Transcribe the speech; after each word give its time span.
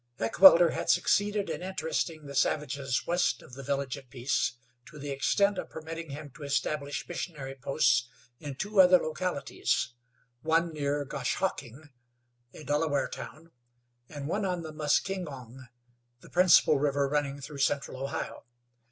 Heckewelder 0.17 0.71
had 0.71 0.89
succeeded 0.89 1.47
in 1.47 1.61
interesting 1.61 2.25
the 2.25 2.33
savages 2.33 3.05
west 3.05 3.43
of 3.43 3.53
the 3.53 3.61
Village 3.61 3.97
of 3.97 4.09
Peace 4.09 4.53
to 4.87 4.97
the 4.97 5.11
extent 5.11 5.59
of 5.59 5.69
permitting 5.69 6.09
him 6.09 6.31
to 6.31 6.41
establish 6.43 7.07
missionary 7.07 7.53
posts 7.53 8.09
in 8.39 8.55
two 8.55 8.81
other 8.81 8.97
localities 8.97 9.89
one 10.41 10.73
near 10.73 11.05
Goshhocking, 11.05 11.91
a 12.51 12.63
Delaware 12.63 13.09
town; 13.09 13.51
and 14.09 14.27
one 14.27 14.43
on 14.43 14.63
the 14.63 14.73
Muskingong, 14.73 15.67
the 16.21 16.31
principal 16.31 16.79
river 16.79 17.07
running 17.07 17.39
through 17.39 17.59
central 17.59 17.97
Ohio. 18.01 18.45